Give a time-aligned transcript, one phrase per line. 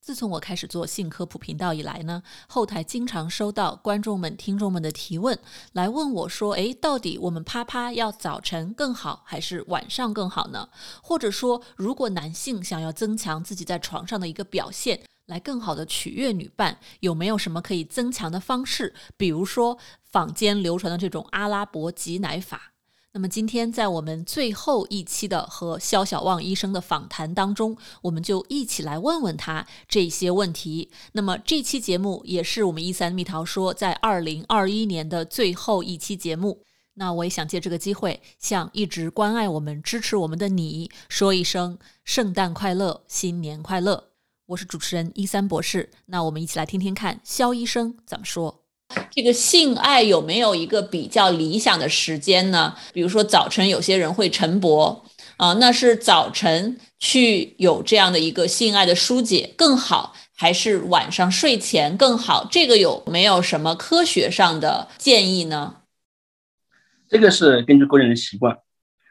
[0.00, 5.38] 自从我开始做性科普频道以来呢，后台经常收到观众们、听众们的提问，
[5.72, 10.70] 来问我说：“诶，到底我们啪啪要早晨更好，还是晚上更好呢？
[11.02, 18.94] 或者说，如果男性想要增强自己在床上的一个表现，来更好的取悦女伴，有没有什么可以增强的方式？
[19.18, 22.72] 比如说坊间流传的这种阿拉伯挤奶法。”
[23.12, 30.92] 那么今天在我们最后一期的和肖小旺医生的访谈当中，我们就一起来问问他这些问题。
[31.12, 36.62] 那么这期节目也是我们一三蜜桃说在二零二一年的最后一期节目。
[36.94, 44.10] 那我也想借这个机会向一直关爱我们、支持我们的你说一声圣诞快乐、新年快乐。
[44.46, 45.90] 我是主持人一三博士。
[46.06, 48.62] 那我们一起来听听看肖医生怎么说。
[49.10, 52.74] 这个性爱有没有一个比较理想的时间呢？
[52.92, 55.00] 比如说早晨有些人会晨勃
[55.36, 62.46] 啊，那是早晨去有这样的一个性爱的疏解更好，还是晚上睡前更好？
[62.50, 65.76] 这个有没有什么科学上的建议呢？
[67.08, 68.56] 这个是根据个人的习惯，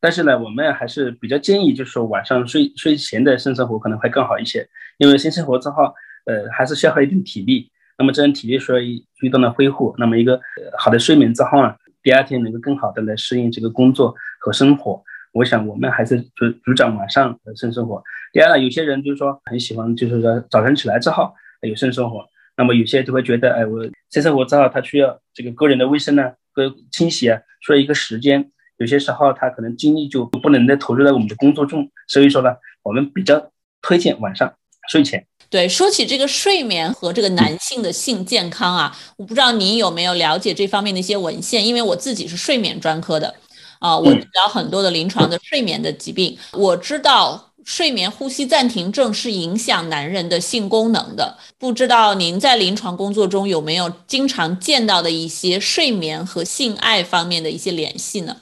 [0.00, 4.68] 但是呢，我们还是比较建议，就是说晚上睡睡前的性生活可能会更好一些，
[4.98, 5.84] 因为性生活之后，
[6.26, 7.70] 呃，还是消耗一定体力。
[8.00, 10.40] 那么这样体力需要一段的恢复，那么一个
[10.78, 15.02] 好的睡眠之后呢，第二天能够更好的来适应这个工作和生活。
[15.32, 18.02] 我想我们还是主主张晚上的性生活。
[18.32, 22.26] 第二呢，有些人就是说很喜欢，就是说早晨起来之后有性生活。
[22.56, 28.50] 那么有些就会觉得，哎，我性生活之后他需要这个个人的卫生呢和清洗啊，需要一个时间。
[28.78, 34.54] 有些时候他可能精力就不能再投入在我们的工作中，所以说呢，我们比较推荐晚上
[34.88, 35.26] 睡前。
[35.48, 43.34] 对，说起这个睡眠和这个男性的性健康啊，我不知道您有没有了解这方面的一些文献，因为我自己是睡眠专科的，
[43.80, 58.36] 啊，我治疗很多的临床的睡眠的疾病，我知道睡眠呼吸暂停症是影响男人的性功能的，不知道您在临床工作中有没有经常见到的一些睡眠和性爱方面的一些联系呢？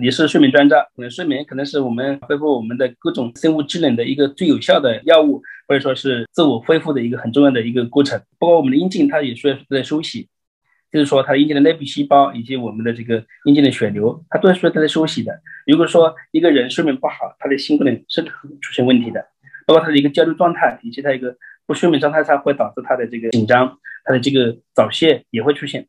[0.00, 8.18] 你是睡眠专家，可能睡眠可能是我们恢复我们的各种生物机能的一个最有效的药物，或者说是自我恢复的一个很重要的一个过程。
[8.38, 10.28] 包括我们的阴茎，它也需要在休息，
[10.90, 15.38] 就是说它阴茎的内部细胞以及我们的这个阴茎的血流，它都需要在休息的。
[15.66, 19.22] 如果说一个人睡眠不好，他的性功能是出现问题的，
[19.66, 21.36] 包括他的一个焦虑状态以及他一个
[21.66, 25.86] 不睡眠状态下会导致他的这个紧张，他的这个早泄也会出现。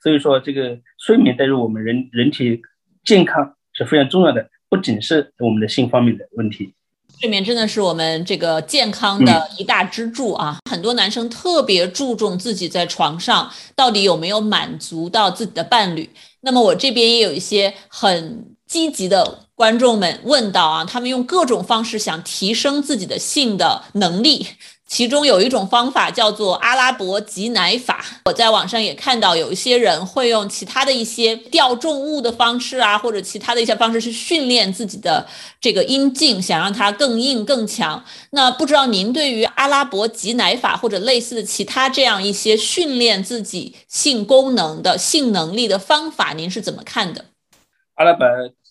[0.00, 2.62] 所以说，这个睡眠带入我们人人体。
[3.04, 6.72] 健康是非常重要的，不仅是我们的性方面的问题。
[7.18, 10.58] 睡眠真的是我们这个健康的一大支柱啊！
[10.70, 16.08] 很多男生特别注重自己在床上到底有没有满足到自己的伴侣。
[16.40, 24.46] 那么我这边也有一些很积极的观众们问到啊，他们用各种方式想提升自己的性的能力。
[24.90, 35.24] 其中有一种方法叫做阿拉伯挤奶法，我在网上也看到有一些人会用其他的一些吊重物的方式啊，或者其他的一些方式去训练自己的
[35.60, 38.04] 这个阴茎，想让它更硬更强。
[38.30, 47.26] 那不知道您对于阿拉伯挤奶法或者类似的其他这样一些训练自己性功能的性能力的方法，您是怎么看的？
[47.94, 48.26] 阿拉伯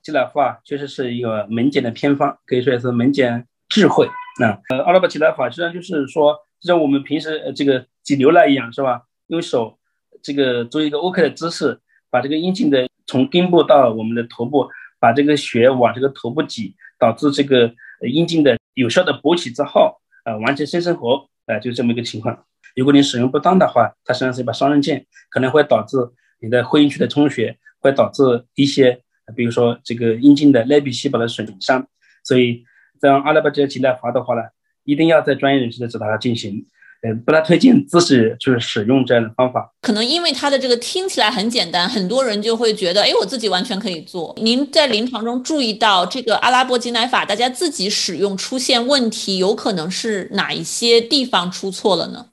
[0.00, 4.08] 挤奶法确实是一个门简的偏方，可以说是门简智慧。
[4.40, 9.02] 那呃，阿拉伯挤奶法实际上就是说，就像我们平时呃这个挤牛奶一样，是吧？
[9.28, 9.78] 用手
[10.22, 11.78] 这个做一个 OK 的姿势，
[12.10, 14.68] 把这个阴茎的从根部到我们的头部，
[14.98, 22.44] 把这个血往这个头部挤，导致这个阴茎的有效的勃起之后，呃，完成性生活，呃，就这么一个情况。
[22.74, 25.96] 如果你使用不当的话，它实际上是一把双刃剑，可能会导致
[26.40, 29.00] 你的会阴区的充血，会导致一些，
[29.36, 31.86] 比如说这个阴茎的内壁细胞的损伤，
[32.24, 32.64] 所以。
[33.08, 34.42] 像阿拉伯这些挤奶法的话呢，
[34.84, 36.66] 一定要在专业人士的指导下进行。
[37.02, 39.70] 呃，不太推荐自己就是使用这样的方法。
[39.82, 44.34] 可能因为它的这个听起来很简单，很多人就会觉得，哎，我自己完全可以做。
[44.40, 52.28] 您在临床中注意到这个阿拉伯挤奶法，大家自己使用出现问题，有可能是哪一些地方出错了呢？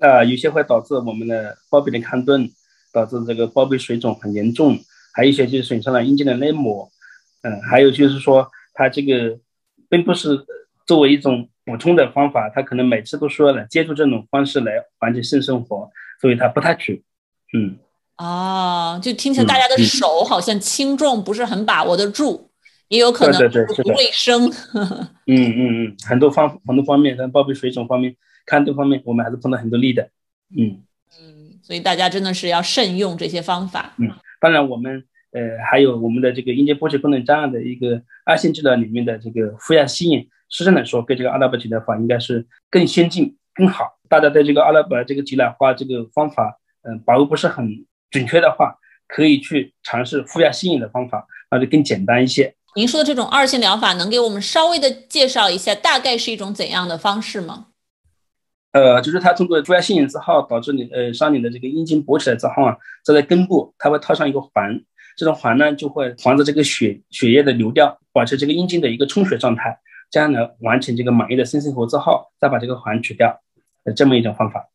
[0.00, 2.50] 呃，有些会导致我们的包皮的抗顿，
[2.92, 4.76] 导致这个包皮水肿很严重，
[5.14, 6.90] 还有一些就是损伤了阴茎的内膜。
[7.42, 9.38] 嗯，还有就是说它这个。
[9.92, 10.46] 并不是
[10.86, 17.04] 作为一种补充的方法，他可能每次都需要来借助这种方式来缓解性生活，所以他不太去。
[17.52, 17.76] 嗯，
[18.16, 22.48] 哦，就听起来大家的手好像轻重不是很把握得住，
[22.88, 24.50] 也有可能不卫生。
[25.28, 28.16] 嗯嗯嗯，很多方很多方面，像包括水肿方面、
[28.46, 30.08] 看这方面，我们还是碰到很多例的。
[30.56, 30.80] 嗯
[31.20, 33.92] 嗯，所以大家真的是要慎用这些方法。
[33.98, 34.10] 嗯，
[34.40, 43.98] 当然我们呃还有我们的这个阴茎波质功能障碍的一个二线治疗里面的这个负压吸引，实际上来说跟这个阿拉伯吉疗法应该是更先进更好。
[44.08, 48.76] 大家对这个阿拉伯这个吉奶花这个方法，嗯，把握不是很准确的话，
[49.08, 52.54] 可以去尝试负压吸引的方法，那就更简单一些。
[52.74, 57.68] 您说的这种二线疗法，能给我们稍微的介绍一下，大概是一种怎样的方式吗？
[58.72, 64.80] 呃，就是它通过负压吸引之后，导致你呃，让你的这个阴茎勃起来之后啊，再在根部，它会套上一个环，
[65.16, 69.78] 这种环呢就会防止这个血血液的流掉，保持这个阴茎的一个充血状态，
[70.10, 73.40] 这样呢完成这个满意的性生活之后，再把这个环取掉。
[73.96, 74.68] 这么一种方法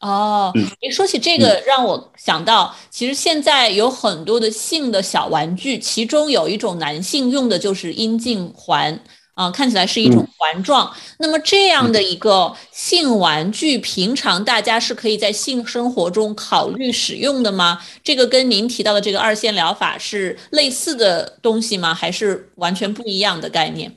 [0.00, 0.50] 哦，
[0.80, 8.98] 你说起这个，让我想到，其实现在有很多的性的小玩具，其中有一种男性用的就是阴茎环
[9.34, 10.92] 啊，看起来是一种环状。
[11.18, 17.80] 那么这样的一个性玩具，平常大家是可以在性生活中考虑使用的吗？
[18.02, 21.92] 这个跟您提到的这个二线疗法是类似的东西吗？
[21.92, 23.90] 还是完全不一样的概念？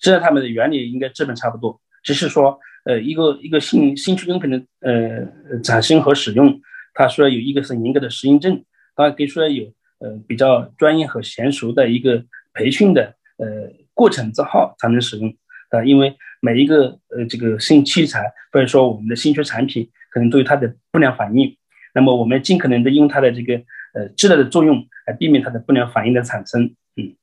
[0.00, 2.58] 实际上，它们的原理应该基本差不多，只是说。
[2.86, 6.60] 呃，一个一个性性器用品的呃产生和使用，
[6.92, 8.62] 它需要有一个是严格的适应症，
[8.94, 9.64] 当然，给需要有
[10.00, 12.22] 呃比较专业和娴熟的一个
[12.52, 13.46] 培训的呃
[13.94, 15.34] 过程之后才能使用
[15.70, 21.56] 啊，因为每一个呃这个新器材或者说我们的新学产品，可能都有它的不良反应，
[21.94, 23.54] 那么我们尽可能的用它的这个
[23.94, 27.14] 呃治疗的作用来避免它的不良反应的产生，嗯，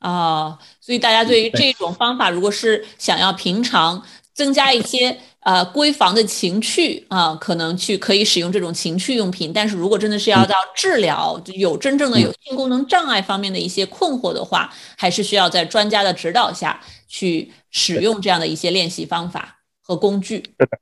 [0.00, 4.02] 啊，所以大家对于这种方法，如果是想要平常。
[4.34, 9.52] 增加一些呃闺房的情趣啊，可能去可以使用这种情趣用品。
[9.52, 20.36] 但是如果真的是要到治疗，有真正的有性功能障碍方面的一些困惑的话，还是需要在专家的指导下去使用这样的一些练习方法和工具。
[20.36, 20.78] 是的，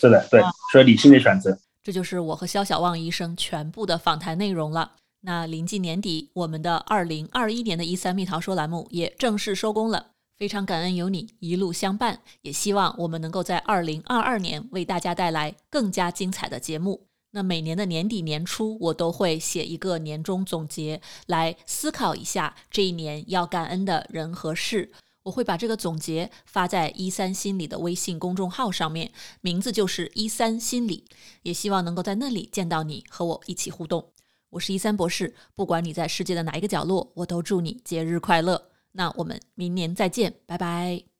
[0.00, 0.42] 是的，对，
[0.72, 1.58] 所以理性的选择。
[1.84, 4.92] 这就是我和肖小旺医生全部的访谈内容了。
[5.24, 10.11] 那临近年底，我们的二零二一年的一三蜜桃说栏目也正式收工了。
[10.42, 17.06] 非常感恩有你一路相伴，也希望我们能够在二零二二年为大家带来更加精彩的节目。
[17.30, 24.90] 那每年的年底年初，我都会写一个年终总结，来思考一下这一年要感恩的人和事。
[25.22, 29.12] 我会把这个总结发在一三心理的微信公众号上面，
[29.42, 31.04] 名字就是一三心理，
[31.44, 34.08] 也希望能够在那里见到你，和我一起互动。
[34.50, 38.71] 我是一三博士，不管你在世界的哪一个角落，我都祝你节日快乐。
[38.92, 41.11] 那我们明年再见，拜拜。